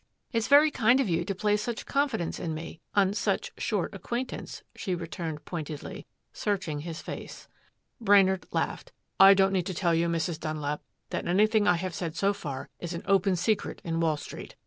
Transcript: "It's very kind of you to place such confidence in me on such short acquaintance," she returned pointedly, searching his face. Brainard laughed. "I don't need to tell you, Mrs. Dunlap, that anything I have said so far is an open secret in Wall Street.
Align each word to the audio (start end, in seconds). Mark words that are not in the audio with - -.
"It's 0.31 0.47
very 0.47 0.71
kind 0.71 0.99
of 0.99 1.07
you 1.09 1.23
to 1.25 1.35
place 1.35 1.61
such 1.61 1.85
confidence 1.85 2.39
in 2.39 2.55
me 2.55 2.81
on 2.95 3.13
such 3.13 3.51
short 3.59 3.93
acquaintance," 3.93 4.63
she 4.75 4.95
returned 4.95 5.45
pointedly, 5.45 6.07
searching 6.33 6.79
his 6.79 7.03
face. 7.03 7.47
Brainard 7.99 8.47
laughed. 8.51 8.91
"I 9.19 9.35
don't 9.35 9.53
need 9.53 9.67
to 9.67 9.75
tell 9.75 9.93
you, 9.93 10.07
Mrs. 10.07 10.39
Dunlap, 10.39 10.81
that 11.11 11.27
anything 11.27 11.67
I 11.67 11.75
have 11.75 11.93
said 11.93 12.15
so 12.15 12.33
far 12.33 12.67
is 12.79 12.95
an 12.95 13.03
open 13.05 13.35
secret 13.35 13.79
in 13.83 13.99
Wall 13.99 14.17
Street. 14.17 14.55